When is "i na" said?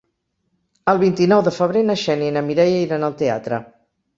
2.33-2.45